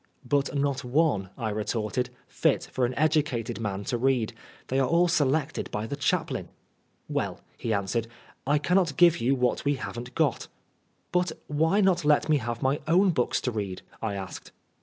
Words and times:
"But 0.35 0.55
not 0.57 0.83
one," 0.83 1.29
I 1.37 1.51
retorted," 1.51 2.09
fit 2.41 2.67
for 2.71 2.87
an 2.87 2.95
educated 2.95 3.59
man 3.59 3.83
to 3.83 3.99
read. 3.99 4.33
They 4.69 4.79
are 4.79 4.87
all 4.87 5.07
selected 5.07 5.69
by 5.69 5.85
the 5.85 5.95
chaplain." 5.95 6.49
"Well," 7.07 7.39
he 7.55 7.71
answered, 7.71 8.07
"I 8.47 8.57
cannot 8.57 8.97
give 8.97 9.19
you 9.21 9.35
what 9.35 9.63
we 9.63 9.75
haven't 9.75 10.15
got."" 10.15 10.47
But 11.11 11.33
why 11.45 11.81
not 11.81 12.03
let 12.03 12.29
me 12.29 12.37
have 12.37 12.63
my 12.63 12.79
own 12.87 13.11
books 13.11 13.39
to 13.41 13.51
read?" 13.51 13.83
I 14.01 14.15
asked. 14.15 14.51